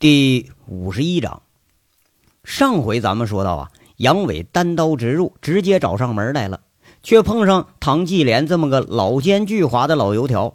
[0.00, 1.42] 第五十一章，
[2.42, 6.60] 上回咱们说到啊，杨伟单刀直入，直接找上门来了，
[7.02, 10.54] 却碰上唐继莲这么个老奸巨猾的老油条。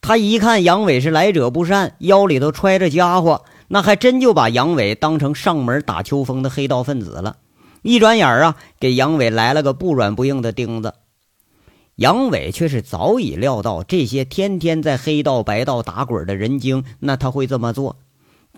[0.00, 7.36] 他一看杨伟是来者不善，腰里头揣着家伙，那还真就把杨伟当成上门打秋风的黑道分子了。
[7.82, 10.94] 一转眼啊，给杨伟来了个不软不硬的钉子。
[11.94, 17.94] 杨伟却是早已料到这些天天在黑道白道打滚的人精，那他会这么做。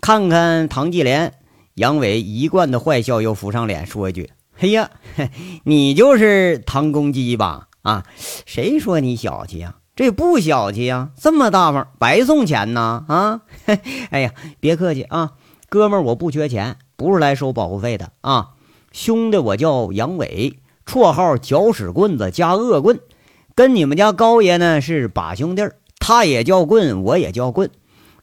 [0.05, 1.33] 看看唐继莲，
[1.73, 4.29] 杨伟一贯的坏笑又浮上脸，说一句
[4.61, 4.91] ：“哎呀，
[5.65, 7.69] 你就是唐公鸡吧？
[7.81, 8.05] 啊，
[8.45, 9.77] 谁说你小气呀？
[9.95, 13.03] 这不小气呀，这么大方，白送钱呢？
[13.07, 13.41] 啊，
[14.11, 15.31] 哎呀，别客气啊，
[15.69, 18.49] 哥们儿，我不缺钱，不是来收保护费的啊。
[18.91, 22.99] 兄弟，我叫杨伟，绰号搅屎棍子加恶棍，
[23.55, 27.71] 跟你们家高爷呢是把兄弟儿，他也叫棍，我也叫棍。”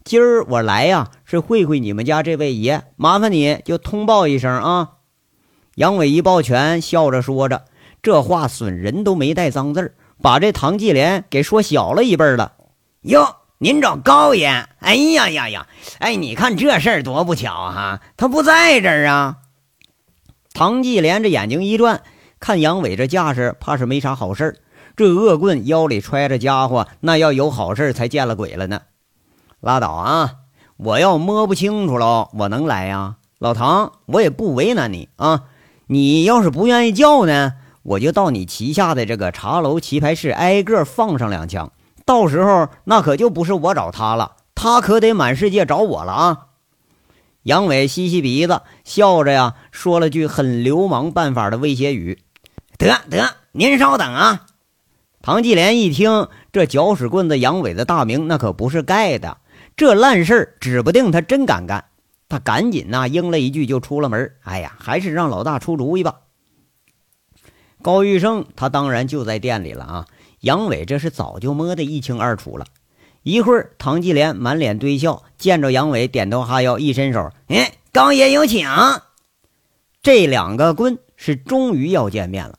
[0.05, 4.91] 今儿我来呀，是会会你们家这位爷，麻烦你就通报一声啊！
[5.77, 7.65] 杨伟一抱拳，笑着说着，
[8.03, 12.53] 这话损人都没带脏字儿，把这唐继莲给说小了一辈了。
[13.03, 14.67] 哟，您找高爷？
[14.81, 15.67] 哎呀呀呀！
[15.99, 19.37] 哎，你看这事儿多不巧哈，他不在这儿啊！
[20.53, 22.03] 唐继莲这眼睛一转，
[22.41, 24.57] 看杨伟这架势，怕是没啥好事儿。
[24.95, 28.83] 这恶棍腰里揣着家伙，那要有好事才见了鬼了呢。
[29.63, 30.35] 拉倒啊！
[30.77, 33.15] 我要摸不清楚了，我能来呀？
[33.39, 35.45] 老唐，我也不为难你啊。
[35.87, 37.53] 你要是不愿意叫呢，
[37.85, 41.71] 我就到你旗下的这个茶楼棋牌室挨个放上两枪。
[42.05, 46.47] 到时候那可就不是我找他了，他可得满世界找我了啊！
[47.45, 52.21] 杨伟吸吸鼻子，笑着呀，说了句很流氓办法的威胁语
[52.77, 54.47] ：“得得，您稍等啊。”
[55.23, 59.39] 唐继莲一听这搅屎棍子杨伟的大名，那可不是盖的。
[59.77, 61.87] 这烂事儿，指不定他真敢干。
[62.29, 64.33] 他赶紧呐应了一句，就出了门。
[64.43, 66.21] 哎呀，还是让老大出主意吧。
[67.83, 70.07] 高玉胜他当然就在店里了啊。
[70.41, 72.67] 杨伟这是早就摸得一清二楚了。
[73.23, 78.69] 一会儿，唐继莲满脸堆笑，见着杨伟点头哈腰，一伸手：“哎，高爷有请。”
[80.03, 82.59] 这两个棍是终于要见面了。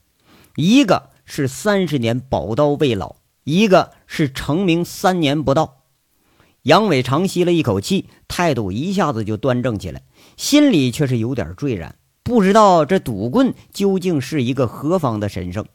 [0.56, 5.83] 一个是三十年宝刀未老，一个是成名三年不到。
[6.64, 10.02] 杨伟长吸了一口气，态度一下子就端正起来，
[10.38, 15.66] 心里却是有点坠然，不知道这赌棍究竟是一个何方的神圣，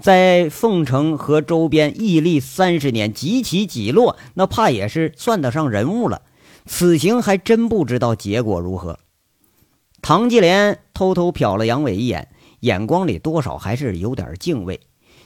[0.00, 6.22] 在凤城和周边屹立三十年，几起几落，那怕也是算得上人物了。
[6.66, 8.98] 此行还真不知道结果如何。
[10.02, 12.28] 唐继莲偷偷瞟了杨伟一眼，
[12.58, 14.80] 眼光里多少还是有点敬畏。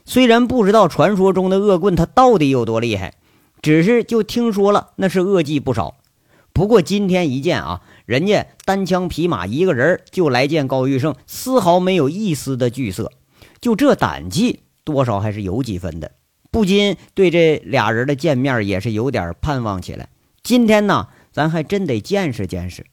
[0.05, 3.15] 虽然不知道传说中的恶棍他到底有多厉害。
[3.61, 5.97] 只是就听说了，那是恶计不少。
[6.53, 13.13] 不过今天一见啊，人家单枪匹马一个人就来见高玉胜，丝毫没有一丝的惧色，
[13.61, 16.13] 就这胆气，多少还是有几分的。
[16.51, 20.09] 不禁对这俩人的见面也是有点盼望起来。
[20.43, 22.87] 今天呢，咱还真得见识见识。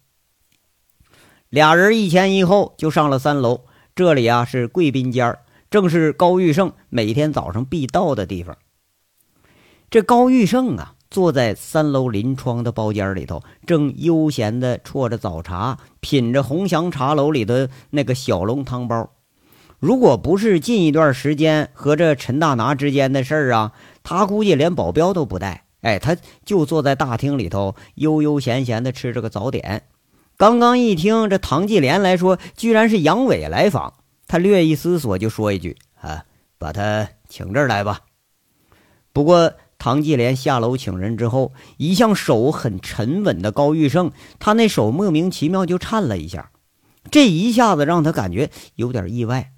[1.49, 3.61] 俩人一前一后就上了三楼，
[3.95, 5.37] 这里啊是贵宾间
[5.71, 8.57] 正是高玉胜每天早上必到的地方。
[9.95, 19.09] 这高玉胜啊，坐在三楼临窗的包间里头，正悠闲地啜着早茶，品着红祥茶楼里的那个小笼汤包。
[19.79, 23.72] 如果不是近一段时间和这陈大拿之间的事儿啊，
[24.03, 25.63] 他估计连保镖都不带。
[25.79, 29.84] 哎，他就坐在大厅里头，悠悠闲闲地吃着个早点。
[30.35, 33.94] 刚刚一听这唐继莲来说，居然是杨伟来访，
[34.28, 36.25] 他略一思索，就说一句：“啊，
[36.57, 38.01] 把他请这儿来吧。”
[39.13, 39.53] 不过。
[39.77, 46.51] 唐继莲下楼请人之后，一向手很沉稳的高玉胜，他那手莫名其妙就颤了一下，
[47.11, 49.51] 这一下子让他感觉有点意外。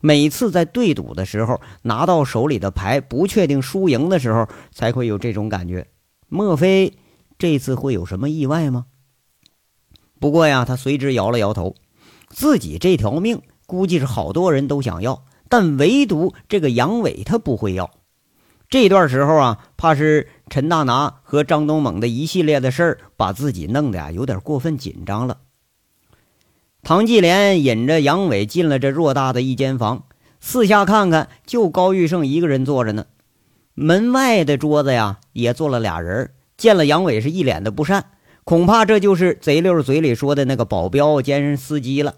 [0.00, 5.86] 每次在对赌的时候，拿到手里的牌不确定输赢的时候，才会有这种感觉。
[6.28, 6.94] 莫非
[7.38, 8.86] 这次会有什么意外吗？
[10.20, 11.74] 不过呀，他随之摇了摇头，
[12.28, 17.90] 自己这条命估计是好多人都想要，但唯独这个杨伟他不会要。
[18.68, 25.38] 这段时候啊，怕是陈大拿和张东猛的一系列的事儿，把自己弄得呀有点过分紧张了。
[26.82, 30.04] 唐继莲引着杨伟进了这偌大的一间房，
[30.40, 33.06] 四下看看，就高玉胜一个人坐着呢。
[33.74, 36.32] 门外的桌子呀，也坐了俩人。
[36.56, 38.10] 见了杨伟，是一脸的不善，
[38.44, 42.14] 恐怕这就是贼六嘴里说的那个保镖兼司机了。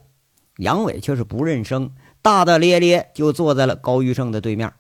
[0.59, 4.73] 杨伟却是不认生，大大咧咧就坐在了高玉胜的对面，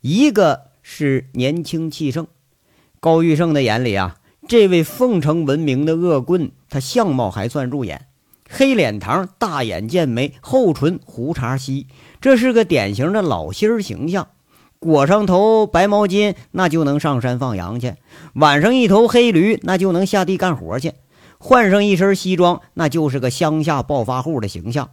[0.00, 0.70] 一个。
[0.82, 2.26] 是年轻气盛，
[2.98, 4.16] 高玉胜的眼里啊，
[4.48, 8.08] 这位凤城闻名的恶棍他相貌还算入眼，
[8.48, 11.86] 黑脸膛、大眼剑眉、厚唇、胡茬稀，
[12.20, 14.28] 这是个典型的老心儿形象。
[14.80, 17.92] 裹上头白毛巾，那就能上山放羊去；
[18.32, 20.92] 晚上一头黑驴，那就能下地干活去；
[21.38, 24.90] 换上一身西装，那就是个乡下暴发户的形象。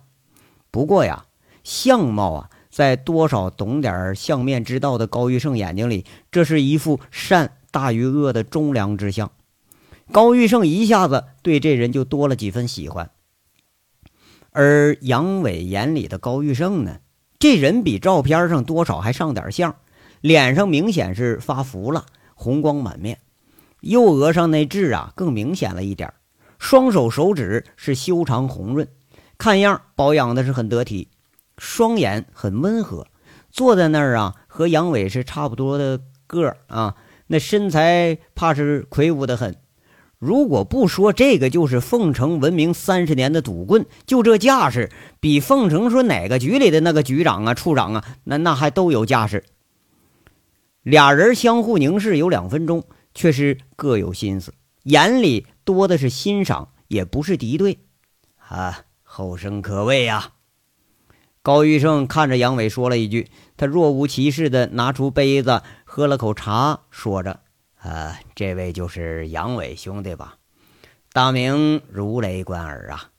[0.69, 1.25] 不过呀，
[1.63, 9.31] 相貌啊，在多少懂点相面之道的高玉胜眼睛里，这是一副善大于恶的忠良之相。
[10.11, 13.09] 高玉胜一下子对这人就多了几分喜欢。
[14.51, 16.99] 而杨伟眼里的高玉胜呢？
[17.39, 19.75] 这人比照片上多少还上点相，
[20.21, 23.17] 脸上明显是发福了，红光满面，
[23.81, 26.13] 右额上那痣啊更明显了一点，
[26.59, 28.87] 双手手指是修长红润，
[29.39, 31.07] 看样保养的是很得体，
[31.57, 33.07] 双眼很温和，
[33.49, 36.95] 坐在那儿啊和杨伟是差不多的个儿啊，
[37.27, 39.57] 那身材怕是魁梧的很。
[40.19, 44.89] 如果不说这个就是凤城闻名三十年的赌棍，就这架势，
[45.19, 49.45] 比凤城说哪个局里的那个局长啊、处长啊，那那还都有架势。
[50.81, 52.83] 俩人相互凝视有两分钟，
[53.13, 57.79] 却是各有心思，眼里多的是欣赏，也不是敌对。
[58.37, 60.31] 啊，后生可畏呀！
[61.47, 67.39] 高玉胜看着杨伟说了一句，他若无其事的拿出杯子喝了口茶，说着。
[67.81, 70.35] 呃，这位就是杨伟兄弟吧？
[71.13, 73.11] 大名如雷贯耳啊！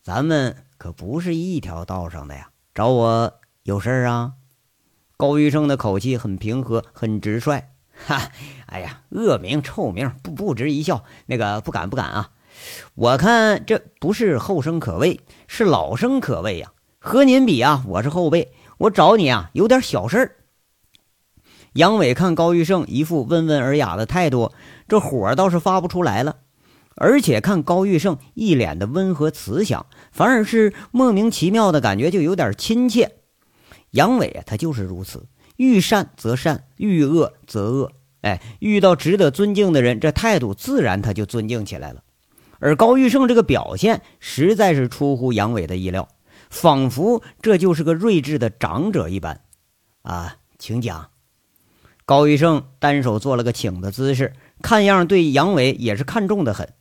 [0.00, 4.34] 咱们可不是一条道上的呀，找我有事儿啊？
[5.16, 7.64] 高玉胜的口气很平和，很直率。
[8.06, 8.30] 哈，
[8.66, 11.02] 哎呀，恶名臭名不不值一笑。
[11.26, 12.30] 那个不敢不敢啊！
[12.94, 15.18] 我看这不是后生可畏，
[15.48, 16.71] 是老生可畏呀。
[17.04, 20.36] 和您比啊，我是后辈，我找你啊，有点小事儿。
[21.72, 24.52] 杨伟看高玉胜一副温文尔雅的态度，
[24.86, 26.36] 这火倒是发不出来了。
[26.94, 33.16] 而且看高玉胜一脸的温和慈祥，反而是莫名其妙的感觉，就有点亲切。
[33.90, 35.26] 杨伟啊，他就是如此，
[35.56, 37.90] 遇善则善，遇恶则恶。
[38.20, 42.04] 哎，遇到值得尊敬的人，这态度自然他就尊敬起来了。
[42.60, 46.06] 而高玉胜这个表现，实在是出乎杨伟的意料，
[46.52, 49.40] 仿佛这就是个睿智的长者一般。
[50.02, 51.08] 啊，请讲。
[52.04, 56.74] 高玉胜单手做了个请的姿势，看样对杨伟也是看重的很。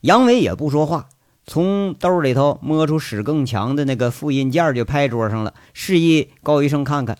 [0.00, 1.10] 杨伟也不说话，
[1.46, 7.18] 从兜里头摸出史更强的那个复印件，就拍桌上了，示意高玉胜看看。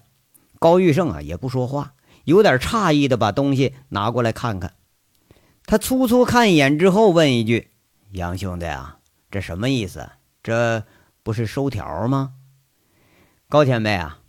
[0.58, 1.92] 高玉胜啊也不说话，
[2.24, 4.74] 有点诧异的把东西拿过来看看。
[5.64, 7.68] 他粗粗看一眼之后，问一句
[8.10, 8.98] ：“杨兄弟啊，
[9.30, 10.08] 这什么意思？
[10.42, 10.84] 这
[11.22, 12.34] 不是收条吗？”
[13.48, 14.20] 高前辈啊，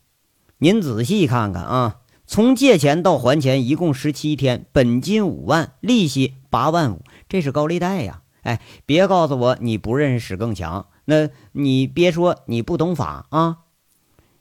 [0.57, 1.99] 您仔细看看啊。
[2.25, 8.21] 从借钱到还钱一共十七天，本金五万，利息八万五，这是高利贷呀！
[8.43, 13.59] 哎，别告诉我你不认识史更强，那你别说你不懂法啊！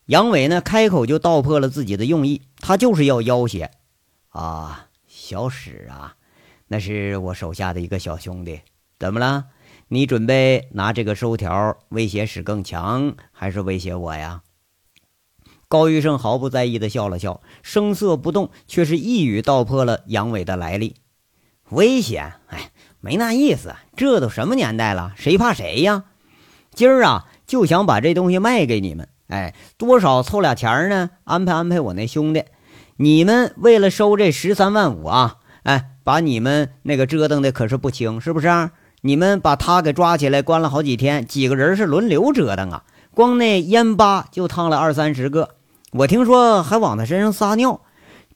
[0.06, 3.70] 杨伟呢，开口就道破了自己的用意，他就是要要挟
[4.28, 4.88] 啊！
[5.06, 6.14] 小史啊，
[6.68, 8.60] 那是我手下的一个小兄弟，
[8.98, 9.46] 怎么了？
[9.92, 14.40] 你准备拿这个收条威胁史更强，还是威胁我呀？
[15.68, 20.96] 高玉胜毫不在意的笑了笑，声色不动，却是一语道破了杨伟的来历。
[21.68, 22.32] 危险？
[22.46, 23.74] 哎，没那意思。
[23.94, 26.04] 这都什么年代了，谁怕谁呀？
[26.72, 29.10] 今儿啊，就想把这东西卖给你们。
[29.26, 31.10] 哎，多少凑俩钱呢？
[31.24, 32.44] 安排安排我那兄弟。
[32.96, 38.70] 你们为了收这十三万五啊，哎，把你们那个折腾的可是不轻，是不是？
[39.04, 45.56] 你们把他给抓起来关了好几天，几个人是轮流折腾啊，光那烟疤就烫了二三十个。
[45.90, 47.80] 我听说还往他身上撒尿，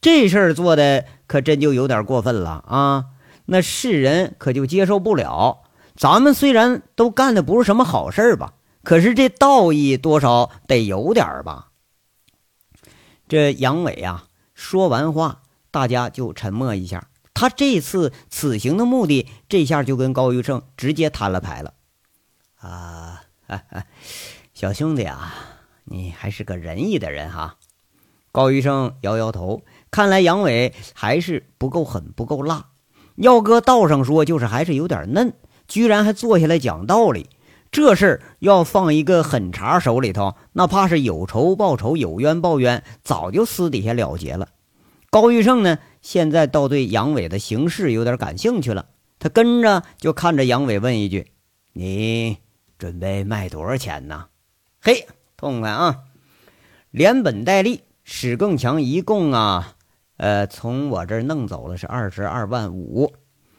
[0.01, 3.05] 这事儿做的可真就有点过分了啊！
[3.47, 5.63] 那世人可就接受不了。
[5.95, 11.69] 咱们虽然都干的不是什么好事吧，可是这道义多少得有点吧。
[13.29, 17.07] 这杨伟啊，说完话，大家就沉默一下。
[17.37, 21.75] 他这次此行的目的，这下就跟高玉胜直接摊了牌了。
[22.57, 23.25] 啊，
[24.55, 25.35] 小兄弟啊！
[25.85, 27.57] 你还是个仁义的人哈，
[28.33, 32.71] 高医生摇摇头，看来杨伟还是不够狠，不够辣。
[33.17, 35.35] 要搁道上说，就是还是有点嫩，
[35.69, 37.29] 居然还坐下来讲道理。
[37.71, 44.49] 这事儿要放一个狠茬手里头，那怕是有仇报仇，有冤报冤，早就私底下了结了。
[45.17, 51.33] 高玉胜呢，现在倒对杨伟的行事有点感兴趣了，他跟着就看着杨伟问一句
[51.73, 52.37] ：“你
[52.77, 54.27] 准备卖多少钱呢？”
[54.79, 55.07] 嘿。
[55.39, 56.01] 痛快啊！
[56.91, 59.77] 连本带利，史更强一共啊，
[60.19, 63.15] 呃，从我这儿弄走了是二十二万五。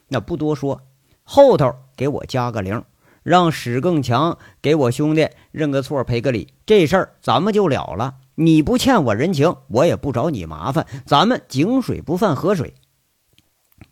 [0.09, 0.83] 那不多说，
[1.23, 2.83] 后头给我加个零，
[3.23, 8.13] 让史更强给我兄弟认个错赔个礼，这事儿咱们就了了。
[8.39, 12.75] 你不欠我人情，我也不找你麻烦，咱们井水不犯河水。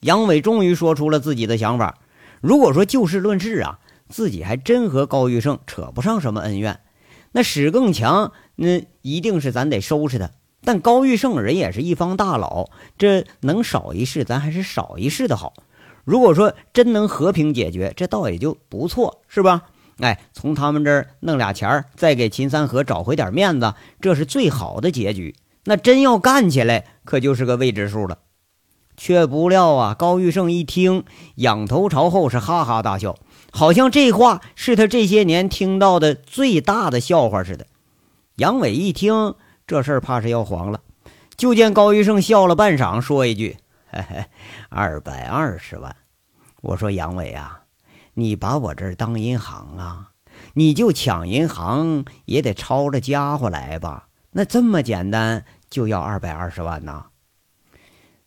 [0.01, 1.97] 杨伟终于说出了自己的想法。
[2.41, 6.79] 如果说就事论事啊，自己还真和高玉胜扯不上什么恩怨。
[7.31, 10.29] 那史更强，那一定是咱得收拾他。
[10.63, 15.53] 但高玉胜人也是一方大佬，这能少一事，咱还是少一事的好。
[16.03, 19.63] 如果说真能和平解决，这倒也就不错，是吧？
[19.99, 25.35] 哎，从他们这儿弄俩钱儿，再给秦三河找回点面子，这是最好的结局。
[25.63, 28.19] 那真要干起来，可就是个未知数了。
[28.97, 31.03] 却不料啊，高玉胜一听，
[31.35, 33.17] 仰头朝后是哈哈大笑，
[33.51, 37.67] 好像这话是他这些年听到的最大的笑话似的。
[38.35, 39.35] 杨伟一听
[39.67, 40.81] 这事儿，怕是要黄了。
[41.35, 43.57] 就见高玉胜笑了半晌，说一句
[43.91, 44.25] ：“嘿嘿，
[44.69, 45.93] 二百二十万。”
[46.63, 47.63] 我说：“杨伟啊，
[48.15, 50.11] 你把我这儿当银行啊？
[50.53, 54.09] 你就抢银行也得抄着家伙来吧？
[54.31, 57.07] 那这么简单就要二百二十万呐？”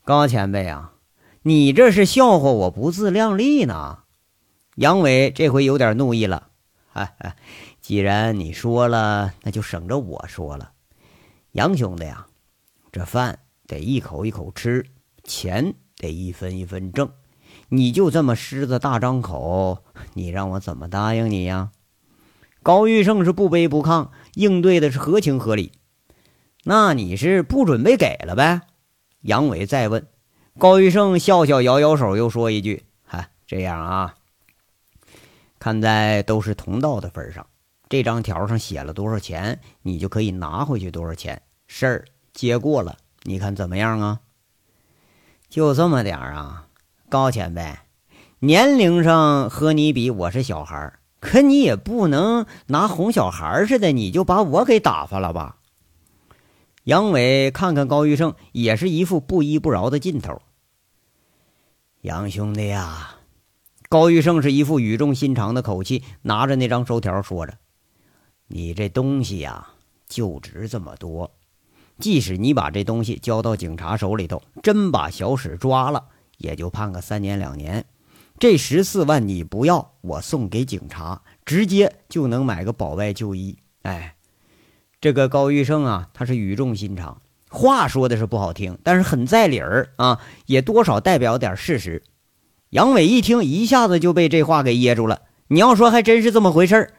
[0.04, 0.94] 高前辈啊，
[1.42, 4.00] 你这是笑话我不自量力呢？
[4.76, 6.48] 杨伟这回有点怒意了。
[6.90, 7.36] 哈哈，
[7.80, 10.72] 既然你说了，那就省着我说了。
[11.52, 12.26] 杨兄弟呀，
[12.90, 14.86] 这饭得一口一口吃，
[15.24, 17.10] 钱得一分一分挣。
[17.68, 19.84] 你就这么狮子大张口，
[20.14, 21.70] 你让我怎么答应你呀？
[22.62, 25.72] 高玉胜是不卑不亢，应对的是合情合理。
[26.64, 28.62] 那你是不准备给了呗？
[29.22, 30.06] 杨伟再问，
[30.58, 34.14] 高玉胜笑笑，摇摇手，又说一句：“哈，这样啊，
[35.58, 37.46] 看在都是同道的份上，
[37.88, 41.40] 这张条上写了多少钱，你就可以拿回去多少钱。
[41.66, 44.20] 事儿接过了，你看怎么样啊？
[45.48, 46.67] 就这么点儿啊，
[47.10, 47.74] 高前辈，
[48.40, 55.56] 年龄上和你比，我是小孩可你也不能拿哄小孩似的，你就把我给打发了吧？”
[56.84, 60.42] 杨伟看看高玉胜，也是一副不依不饶的劲头。
[62.02, 63.16] 杨兄弟呀，
[63.88, 67.54] 高玉胜是一副语重心长的口气，拿着那张收条说着
[68.48, 69.68] ：“你这东西呀，
[70.06, 71.30] 就值这么多。
[71.98, 76.04] 即使你把这东西交到警察手里头，真把小史抓了，
[76.38, 77.84] 也就判个三年两年。
[78.38, 83.58] 这十四万你不要，我送给警察，直接就能买个保外就医。
[83.82, 84.14] 哎。”
[85.00, 92.02] 这个高玉胜啊，他是语重心长，话说的是不好听，但是很在理儿啊，也多少代表点事实。
[92.70, 95.22] 杨伟一听，一下子就被这话给噎住了。
[95.46, 96.94] 你要说还真是这么回事儿，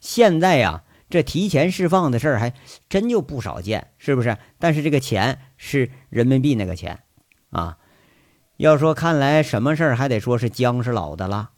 [0.00, 2.54] 现在呀，这提前释放的事儿还
[2.88, 4.38] 真就不少见，是不是？
[4.58, 7.00] 但是这个钱是人民币那个钱
[7.50, 7.76] 啊。
[8.62, 11.50] 要说看来什么事儿还得说是姜是老的了。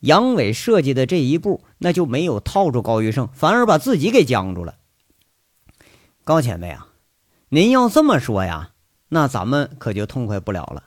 [0.00, 4.76] 杨伟设计的这一步，那就没有套住高玉胜，反而把自己给僵住了。
[6.24, 6.86] 高前辈啊，
[7.50, 8.70] 您要这么说呀，
[9.10, 10.84] 那咱们可就痛快不了了。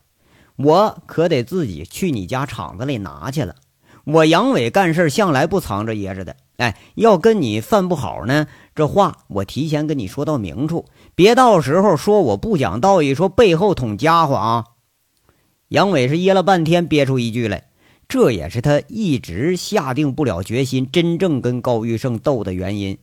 [0.56, 3.54] 我可得自己去你家厂子里拿去了。
[4.06, 14.66] 我杨伟干事向来不藏着掖着的，哎，要跟你犯不好呢，这话我提前跟你说到明处，别到时候说我不讲道义，说背后捅家伙啊。
[15.74, 17.64] 杨伟是噎了半天，憋出一句来，
[18.08, 23.00] 这也是他一直下定不了决心，真正跟高玉胜斗的原因。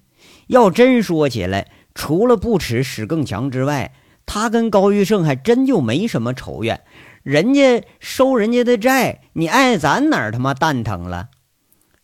[0.47, 1.69] 要真说起来。
[1.93, 3.93] 除了不耻史更强之外，
[4.25, 6.81] 他跟高玉胜还真就没什么仇怨。
[7.25, 11.31] 人家收人家的债，你爱咱哪儿他妈蛋疼了？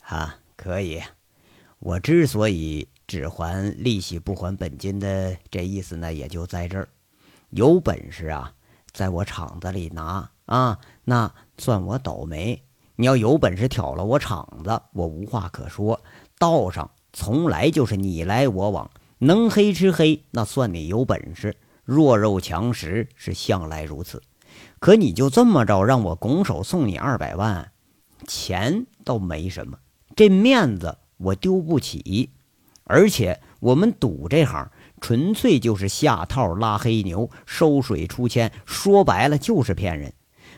[0.01, 1.01] 啊，可以。
[1.79, 6.89] 我之所以只还利息不还本金的这意思呢，也就在这儿。
[7.51, 8.53] 有本事啊，
[8.97, 12.63] 在我厂子里拿啊，那算我倒霉。
[12.97, 16.01] 你要有本事挑了我厂子，我无话可说。
[16.39, 18.91] 道上从来就是你来我往。
[19.19, 21.51] 能黑吃黑，那算你有本事；
[21.85, 24.23] 弱肉强食是向来如此。
[24.79, 27.73] 可你就这么着让我拱手送你二百万，
[28.27, 29.77] 钱倒没什么，
[30.17, 32.31] 这面子我丢不起。
[32.85, 40.13] 而且我们赌这行，纯粹就是下套拉黑牛，收水出千，说白了就是骗人。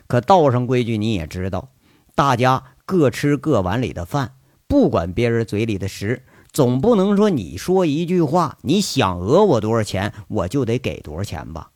[0.07, 1.71] 可道上规矩你也知道，
[2.15, 4.33] 大家各吃各碗里的饭，
[4.67, 6.25] 不管别人嘴里的食。
[6.51, 11.71] 总不能说你说一句话，你想讹我多少钱，我就得给多少钱吧？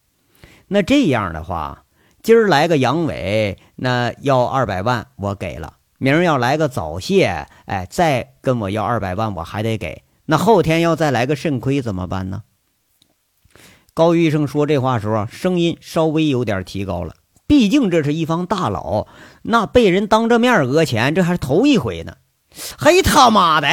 [0.68, 1.84] 那这样的话，
[2.22, 10.02] 今儿来个阳痿，那要二百万我给了；明儿要来个早泄，哎，再跟我要二百万，我还得给。
[10.24, 12.44] 那后天要再来个肾亏怎么办呢？
[13.94, 17.14] 高医生说这话时候，声音稍微有点提高了，
[17.46, 19.06] 毕竟这是一方大佬，
[19.42, 22.14] 那被人当着面讹钱，这还是头一回呢。
[22.78, 23.68] 嘿他妈的！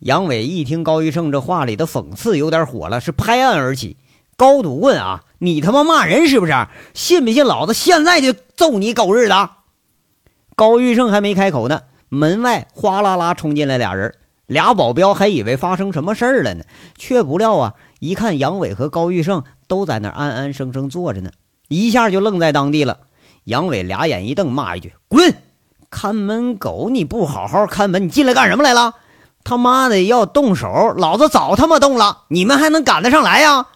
[0.00, 3.96] 杨伟一听高玉胜这话里的讽刺，有点火了，是拍案而起
[4.36, 6.52] ：“高赌棍啊，你他妈骂人是不是？
[6.92, 9.50] 信不信老子现在就揍你狗日的！”
[10.54, 14.14] 高玉胜还没开口呢，门外哗啦啦冲进来俩人，
[14.46, 16.64] 俩保镖还以为发生什么事儿了呢，
[16.98, 21.30] 却不料啊，一看杨伟和高玉胜都在那安安生生坐着呢，
[21.68, 23.00] 一下就愣在当地了。
[23.44, 25.34] 杨伟俩眼一瞪，骂一句：“滚！
[25.88, 28.94] 看门狗，你不好好看门，你进来干什么来了？”
[29.44, 33.68] 他妈的要动手，老子早他妈动了，你们还能赶得上来呀？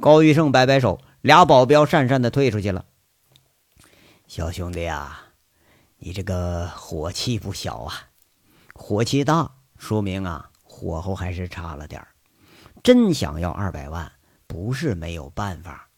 [0.00, 2.84] 高玉胜摆摆手，俩保镖讪讪的退出去了。
[4.28, 5.24] 小兄弟啊，
[5.98, 7.94] 你这个火气不小啊，
[8.72, 12.00] 火气大说明啊火候还是差了点
[12.82, 14.12] 真想要二百万，
[14.46, 15.88] 不是没有办法。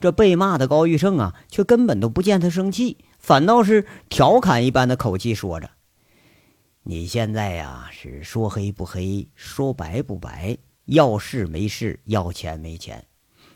[0.00, 5.70] 这被骂的高玉胜啊，却根本都不见他生气，反倒是调侃一般的口气说着。
[6.84, 13.04] 你现在呀是说黑不黑，说白不白，要事没事，要钱没钱。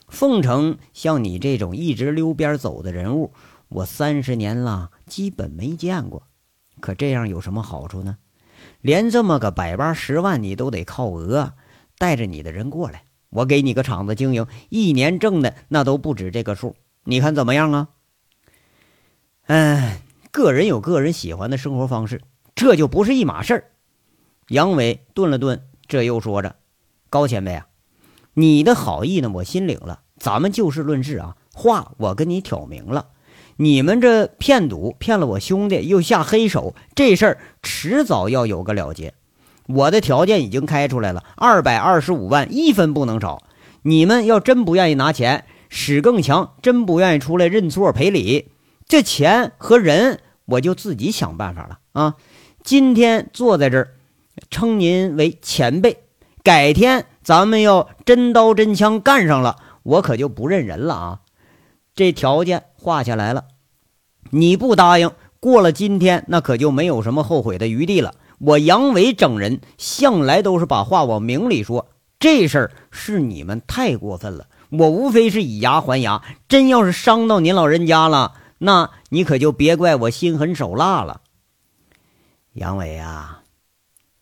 [0.08, 3.32] 凤城像你这种一直溜边走的人物，
[3.68, 6.24] 我三十年了基本没见过。
[6.80, 8.18] 可这样有什么好处呢？
[8.80, 11.52] 连这么个百八十万你都得靠讹，
[12.02, 16.74] 带着你的人过来，我给你个厂子经营，一年挣的那都不止这个数。
[17.04, 17.90] 你看怎么样啊？
[19.46, 19.98] 嗯，
[20.32, 22.20] 个人有个人喜欢的生活方式。
[22.56, 23.70] 这就不是一码事儿。
[24.48, 26.56] 杨伟顿了顿，这又说着
[27.08, 27.68] ：“高前辈啊，
[28.34, 30.00] 你的好意呢，我心领了。
[30.16, 33.10] 咱们就事论事啊，话我跟你挑明了。
[33.58, 39.14] 你们这骗赌骗了我兄弟，又下黑手，这事儿迟早要有个了结。
[39.66, 43.42] 我的条件已经开出来了，二百二十五万，一分不能少。
[43.82, 48.50] 你们要真不愿意拿钱，史更强真不愿意出来认错赔礼，
[48.86, 52.16] 这钱和人我就自己想办法了啊。”
[52.64, 53.94] 今天坐在这儿，
[54.48, 55.98] 称您为前辈。
[56.44, 61.20] 改天咱们要真刀真枪干上了，我可就不认人了啊！
[61.94, 63.46] 这条件画下来了，
[64.30, 68.14] 你不答应，过了今天，那可就没有什么后悔的余地了。
[68.44, 74.48] 我杨伟整人向来都是把话往明里说，这事儿是你们太过分了。
[74.70, 81.20] 我无非是以牙还牙，真要是伤到您老人家了，那你可就别怪我心狠手辣了。
[82.54, 83.44] 杨伟啊，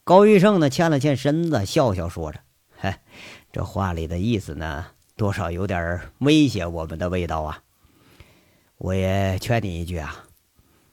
[0.04, 0.68] 高玉胜呢？
[0.68, 2.40] 欠了欠身子，笑笑说着
[2.76, 2.94] ：“嘿，
[3.50, 4.84] 这话里的意思呢，
[5.16, 7.62] 多少有点威胁我们的味道啊。
[8.76, 10.24] 我也劝你一句啊，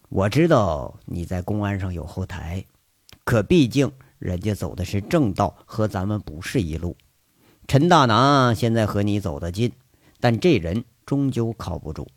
[0.07, 2.63] 我知道你在公安上有后台，
[3.27, 6.95] 可毕竟人家走的是正道，和咱们不是一路。
[7.67, 9.69] 陈大拿现在和你走得近，
[10.21, 12.07] 但这人终究靠不住。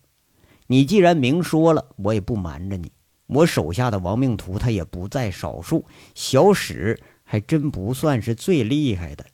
[0.67, 2.89] 你既然明说了，我也不瞒着你。”
[3.27, 5.83] 我手下的亡命徒，他也不在少数。
[6.15, 9.25] 小史还真不算是最厉害的。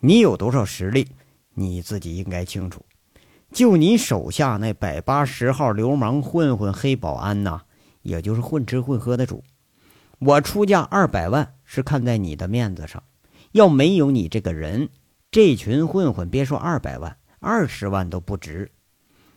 [0.00, 1.08] 你有多少实力，
[1.54, 2.84] 你自己应该清楚。
[3.52, 7.62] 就你手下那百八十号流氓混混黑保安呐，
[8.02, 9.42] 也就是混吃混喝的主。
[10.18, 13.02] 我出价二百万是看在你的面子上。
[13.52, 14.88] 要没有你这个人，
[15.30, 18.70] 这群混混别说二百万，二十万都不值。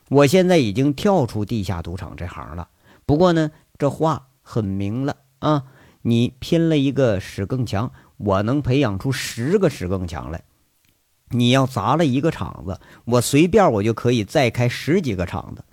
[0.10, 2.70] 我现在已经跳出地下赌场这行了。
[3.06, 3.52] 不过呢。
[3.80, 5.64] 这话很明了啊！
[6.02, 10.44] 你拼了一个史更强，我能培养出十个史更强来。
[11.30, 15.64] 你要砸了一个厂子，我随便我就可以再开十几个厂子。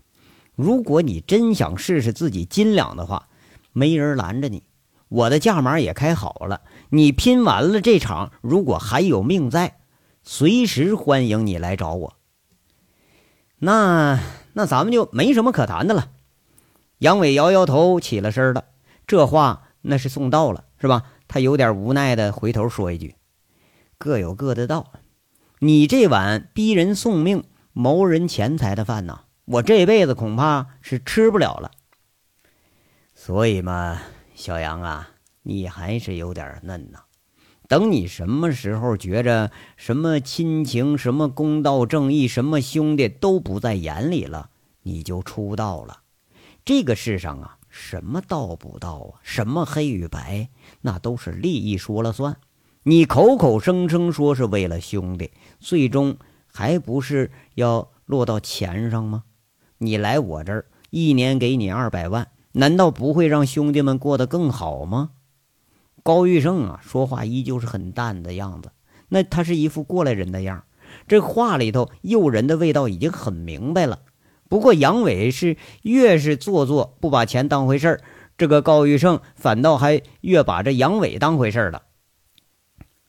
[0.54, 3.26] 如果你真想试试自己斤两的话，
[3.72, 4.62] 没人拦着你。
[5.08, 9.78] 我的价码也开好了，你拼完了这场，如果还有命在，
[10.22, 12.16] 随时欢迎你来找我。
[13.58, 14.20] 那
[14.52, 16.10] 那咱们就没什么可谈的了。
[16.98, 18.64] 杨伟摇摇头，起了身了。
[19.06, 21.04] 这话那是送到了，是吧？
[21.28, 23.16] 他有点无奈的回头说一句
[23.98, 24.92] ：“各有各的道。
[25.58, 31.70] 你这碗逼人送命、谋人钱财的饭呐，我这辈子恐怕是吃不了了。
[33.14, 34.00] 所以嘛，
[34.36, 35.08] 小杨啊，
[35.44, 36.98] 你还是有点嫩呐。
[37.68, 44.50] 等你什么时候觉着什么亲情、什么公道正义、什么兄弟都不在眼里了，
[44.82, 46.02] 你就出道了。”
[46.66, 50.50] 这个世上啊，什么道不道啊，什么黑与白，
[50.82, 52.36] 那都是利益说了算。
[52.82, 59.24] 你口口声声说是为了兄弟，最终还不是要落到钱上吗？
[59.78, 65.10] 你来我这儿，一年给你二百万，难道不会让兄弟们过得更好吗？
[66.02, 68.70] 高玉胜啊，说话依旧是很淡的样子，
[69.08, 70.64] 那他是一副过来人的样
[71.06, 73.98] 这话里头诱人的味道已经很明白了。
[74.48, 78.00] 不过杨伟是越是做作，不把钱当回事儿，
[78.38, 81.82] 这个高玉胜反倒还越把这杨伟当回事儿了。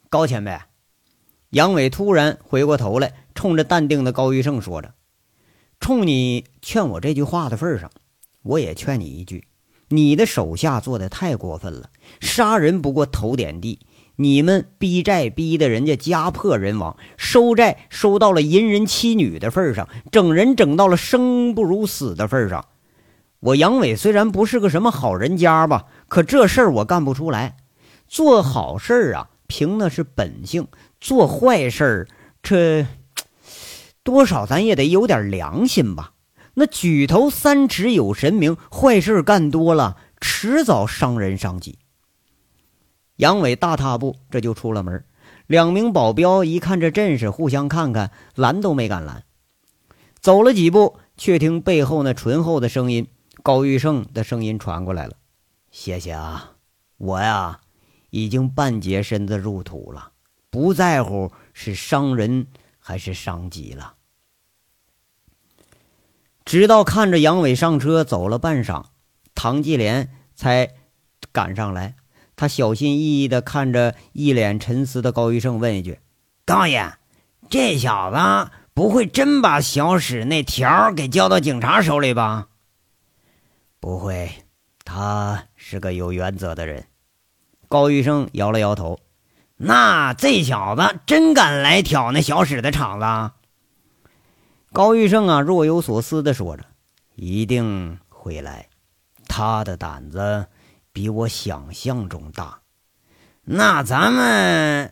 [0.09, 0.57] 高前辈，
[1.51, 4.93] 杨伟突然回过头来，冲着淡定的高玉胜说着
[5.79, 7.91] ：“冲你劝我这句话的份上，
[8.47, 9.45] 我也劝你一句，
[9.89, 13.79] 你的手下做的太过分了，杀人不过头点地。”
[14.19, 22.65] 你们逼债逼得人家家破人亡，收债收到了淫人妻女的份上，整人整到了生不如死的份上。
[23.39, 27.57] 我杨伟虽然不是个什么好人家吧，可这事儿我干不出来。
[28.07, 30.63] 做好事儿啊，凭的是本性；
[30.99, 32.07] 做坏事儿，
[32.41, 32.87] 这
[34.01, 36.13] 多少咱也得有点良心吧。
[36.59, 41.77] 那举头三尺有神明，坏事干多了，迟早伤人伤己。
[43.17, 45.05] 杨伟大踏步，这就出了门。
[45.45, 49.23] 两名保镖一看这阵势，互相看看，拦都没敢拦。
[50.19, 53.07] 走了几步，却听背后那醇厚的声音，
[53.43, 55.13] 高玉胜的声音传过来了
[55.69, 56.53] ：“谢谢啊，
[56.97, 57.59] 我呀，
[58.09, 60.11] 已经半截身子入土了，
[60.49, 62.47] 不在乎是伤人
[62.79, 63.93] 还是伤己了。”
[66.47, 68.85] 直到看着杨伟上车走了半晌，
[69.35, 70.69] 唐继莲才
[71.33, 71.95] 赶上来。
[72.37, 75.99] 他小心翼翼地看着一脸沉思的高玉胜，问一句
[76.47, 76.93] ：“高爷，
[77.49, 82.47] 这小子不会真把小史那条给交到警察手里吧
[83.81, 84.31] ？”“不会，
[84.85, 86.85] 他是个有原则的人。”
[87.67, 88.97] 高玉胜摇了摇头。
[89.57, 93.33] “那这小子真敢来挑那小史的场子？”
[94.71, 96.65] 高玉胜啊，若有所思地说着
[97.15, 98.69] ：“一定会来，
[99.27, 100.47] 他的胆子。”
[100.93, 102.61] 比我想象中大，
[103.43, 104.91] 那咱们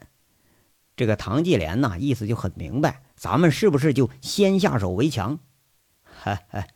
[0.96, 5.40] 这个唐继莲呐，意思就很明白，咱们是不是就先下手为强？
[6.04, 6.68] 哈哈，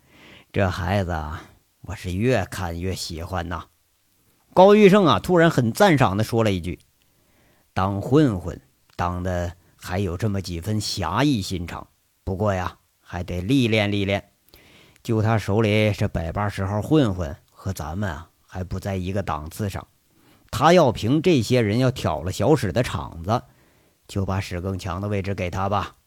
[0.51, 1.43] 这孩子啊
[1.81, 3.65] 我是越看越喜欢呐。
[4.55, 6.79] 高玉胜啊，突然很赞赏的说了一句
[7.75, 8.59] ：“当混混
[8.95, 11.87] 当的还有这么几分侠义心肠，
[12.23, 12.78] 不过呀，
[13.09, 14.31] 还得历练历练。
[15.01, 19.87] 就他手里这百八十号混混和咱们啊。”还不在一个档次上，
[20.49, 23.43] 他要凭这些人要挑了小史的场子，
[24.07, 25.97] 就把史更强的位置给他吧。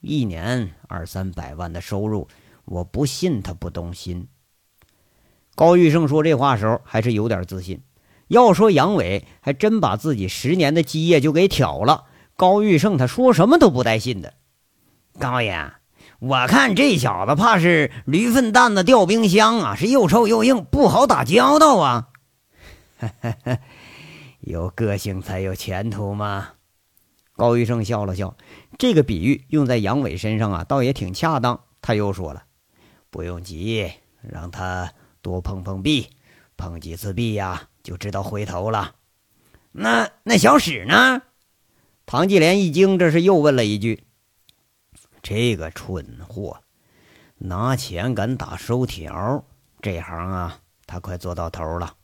[0.00, 2.28] 一年二三百万的收入，
[2.66, 4.28] 我不信他不动心。
[5.56, 7.82] 高玉胜说这话时候还是有点自信。
[8.28, 12.04] 要说杨伟还真把自己十年的基业就给挑了，
[12.36, 14.34] 高玉胜他说什么都不带信的。
[15.18, 15.72] 高爷。
[16.20, 22.08] 我看这小子怕是驴粪蛋子掉冰箱啊，是又臭又硬，不好打交道啊。
[24.40, 26.48] 有个性才有前途嘛。
[27.36, 28.36] 高医生笑了笑，
[28.78, 31.60] 这个比喻用在杨伟身上啊，倒也挺恰当。
[31.80, 32.42] 他又说了
[33.10, 36.08] ：“不用急，让他多碰碰壁，
[36.56, 38.96] 碰几次壁呀，就知道回头了。”
[39.70, 41.22] 那那小史呢？
[42.06, 44.02] 唐继莲一惊，这是又问了一句。
[45.22, 46.58] 这个蠢货，
[47.36, 49.44] 拿钱敢打收条，
[49.80, 51.94] 这行啊，他快做到头了。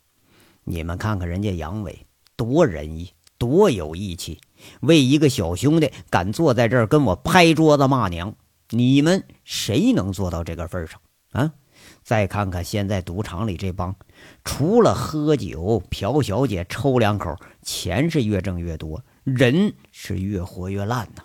[0.63, 4.39] 你们看看人家杨伟多仁义，多有义气，
[4.81, 8.35] 为一个小兄弟敢坐在这儿跟我拍桌子骂娘。
[8.69, 10.99] 你们谁能做到这个份上
[11.31, 11.53] 啊？
[12.01, 13.95] 再看看现在赌场里这帮，
[14.43, 21.23] 除了喝酒、嫖小姐、抽两口，钱是越挣越多，人是越活越烂呐。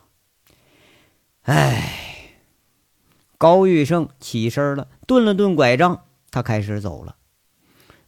[1.50, 2.36] 唉，
[3.36, 7.16] 高玉胜起身了，顿了顿拐杖，他开始走了。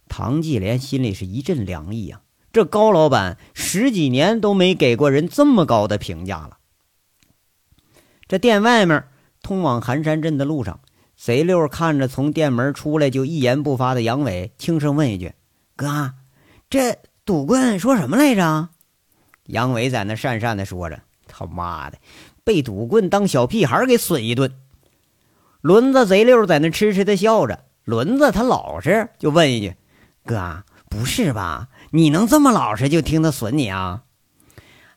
[0.07, 2.21] 唐继莲心里是一阵凉意啊！
[2.53, 6.59] 这高老板十几年都没给过人这么高的评价了。
[8.29, 9.09] 这店外面
[9.41, 10.79] 通往寒山镇的路上，
[11.17, 15.33] 贼六看着从店门出来就一言不发的杨伟，轻声问一句
[15.75, 16.13] ：“哥，
[16.69, 18.69] 这赌棍说什么来着？”
[19.47, 21.97] 杨伟在那讪讪的说着：“他妈的！”
[22.43, 24.53] 被赌棍当小屁孩给损一顿，
[25.61, 27.65] 轮子贼溜在那痴痴的笑着。
[27.85, 29.75] 轮子他老实，就问一句
[30.25, 31.67] ：“哥，不是吧？
[31.91, 34.03] 你能这么老实就听他损你啊？”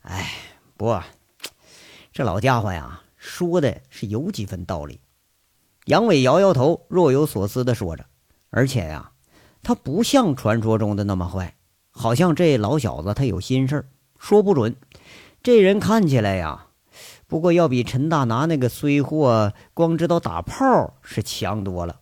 [0.03, 0.33] 哎，
[0.77, 1.01] 不，
[2.13, 5.01] 这老家伙呀，说的是有几分道理。
[5.87, 8.07] 杨伟摇摇头，若有所思的说着
[8.51, 9.11] ：“而且呀，
[9.63, 11.57] 他不像传说中的那么坏，
[11.91, 14.77] 好像这老小子他有心事儿，说不准。
[15.43, 16.67] 这人看起来呀。”
[17.29, 21.97] 不过要比陈大拿那个衰货光知道打炮是强多了。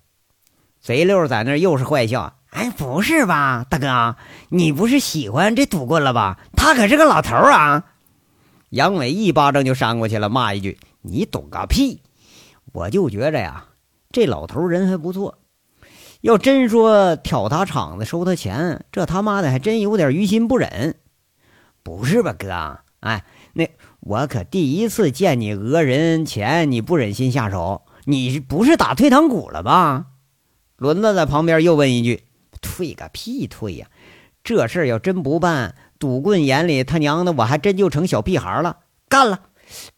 [0.80, 4.16] 贼溜在那又是坏笑：“哎，不是吧，大哥，
[4.50, 6.38] 你不是喜欢这赌棍了吧？
[6.54, 7.84] 他可是个老头啊！”
[8.68, 12.02] 杨伟一巴掌就扇过去了，骂一句：“你懂个屁！”
[12.74, 13.66] 我就觉着呀，
[14.10, 15.38] 这老头人还不错。
[16.20, 20.96] 要真说挑他场子收他钱，这他妈的还真有点于心不忍。
[21.82, 22.78] 不是吧，哥？
[23.00, 23.70] 哎，那
[24.06, 30.08] 我可第一次见你讹人钱，你不忍心下手，你不是打退堂鼓了吧？
[30.76, 32.24] 轮子在旁边又问一句
[32.60, 33.86] ：“退个屁退呀！
[34.42, 38.80] 这事儿要真不办，赌棍眼里他娘的我还真就成小屁孩了。
[39.08, 39.40] 干了！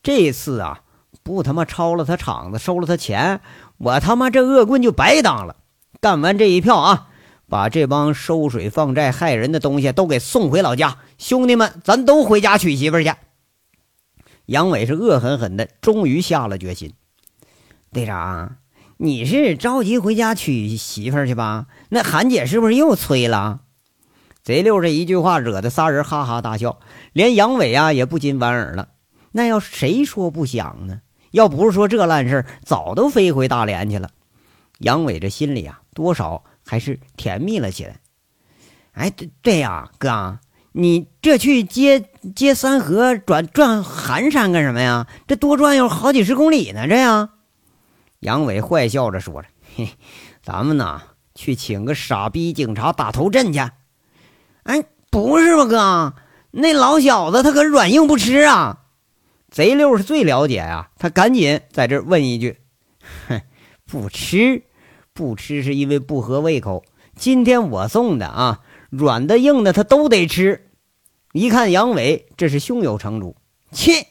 [0.04, 0.82] 这次啊，
[1.24, 3.40] 不他妈抄了他场子，收了他钱，
[3.78, 5.56] 我他妈这恶棍就白当了。”
[6.00, 7.08] 干完这一票啊，
[7.48, 10.98] 把这帮收水放债害人的东西都给送回老家。
[11.18, 13.12] 兄弟们，咱都回家娶媳妇去。
[14.46, 16.92] 杨伟是恶狠狠的，终于下了决心。
[17.92, 18.56] 队长，
[18.96, 21.66] 你是着急回家娶媳妇去吧？
[21.88, 23.60] 那韩姐是不是又催了？
[24.42, 26.78] 贼六这一句话惹得仨人哈哈大笑，
[27.12, 28.90] 连杨伟啊也不禁莞尔了。
[29.32, 31.00] 那要谁说不想呢？
[31.32, 34.10] 要不是说这烂事早都飞回大连去了。
[34.78, 37.98] 杨伟这心里啊，多少还是甜蜜了起来。
[38.92, 40.38] 哎，对对呀，哥，
[40.72, 45.06] 你这去接接三河转转寒山干什么呀？
[45.26, 47.30] 这多转悠好几十公里呢，这呀。
[48.20, 49.90] 杨伟坏笑着说着：“嘿，
[50.42, 51.02] 咱们呐，
[51.34, 53.60] 去请个傻逼警察打头阵去。”
[54.64, 56.14] 哎，不是吧，哥，
[56.50, 58.80] 那老小子他可软硬不吃啊。
[59.50, 62.58] 贼六是最了解呀，他赶紧在这问一句
[63.28, 63.40] ：“哼。”
[63.88, 64.64] 不吃，
[65.14, 66.84] 不吃是因为不合胃口。
[67.14, 70.65] 今天我送的啊，软的硬的他都得吃。
[71.36, 73.36] 一看杨伟这是胸有成竹，
[73.70, 74.06] 切！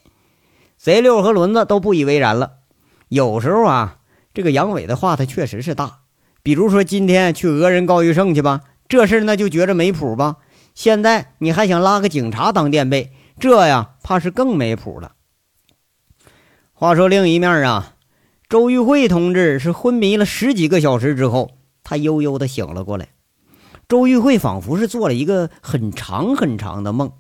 [0.77, 2.57] 贼六和轮子都不以为然了。
[3.07, 3.97] 有时候啊，
[4.31, 6.01] 这个杨伟的话他确实是大。
[6.43, 10.35] 比如说今天去讹人高玉胜去吧，这事那就觉着没谱吧。
[10.75, 15.13] 现在你还想拉个警察当垫背，这呀怕是更没谱了。
[16.73, 17.95] 话说另一面啊。
[18.47, 23.07] 周玉慧同志是昏迷了十几个小时之后，他悠悠的醒了过来。
[23.87, 27.11] 周玉慧仿佛是做了一个很长很长的梦，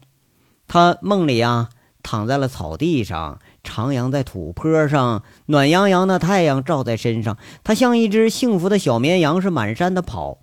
[0.67, 1.69] 她梦里啊
[2.01, 10.39] 躺在了草地上，徜徉在土坡上，暖洋洋的太阳照在身上，他像一只幸福的小绵羊，是满山的跑。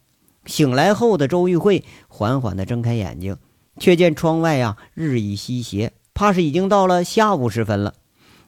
[0.46, 3.36] 醒来后的周玉慧缓缓的睁开眼睛，
[3.78, 7.94] 却见窗外啊日益西斜，怕是已经到了下午时分了。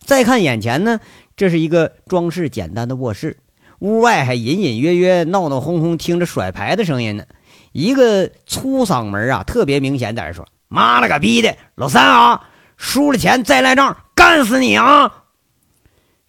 [0.01, 1.01] 再看眼前呢。
[1.37, 3.39] 这是一个装饰简单的卧室，
[3.81, 7.25] 屋外还隐隐约约、闹闹哄哄，听着甩牌的声音呢。
[7.75, 15.25] 一个粗嗓门啊，特别明显点说：“妈了个逼的，老三啊，输了钱再赖账，干死你啊！”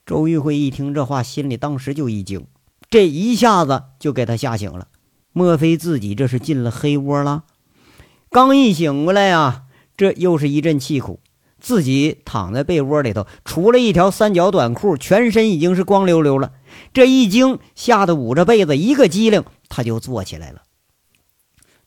[0.08, 2.47] 周玉辉一听这话，心里当时就一惊，
[2.89, 4.88] 这一下子就给他吓醒了。
[5.34, 7.43] 莫非自己这是进了黑窝了？
[8.31, 11.19] 刚一醒过来呀，这又是一阵气苦。
[11.62, 16.53] 自己躺在被窝里头，除了一条三角短裤，全身已经是光溜溜了。
[16.91, 20.62] 这一惊，吓得捂着被子一个机灵，他就坐起来了。